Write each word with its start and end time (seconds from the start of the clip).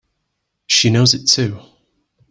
She 0.65 0.89
knows 0.89 1.13
it 1.13 1.27
too! 1.27 1.59